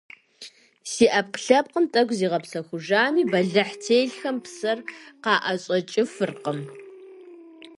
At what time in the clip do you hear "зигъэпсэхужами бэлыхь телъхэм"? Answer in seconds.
2.19-4.37